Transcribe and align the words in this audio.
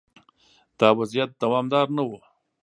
دا 0.79 0.87
وضعیت 0.99 1.29
دوامدار 1.41 1.87
نه 1.97 2.03
و. 2.07 2.11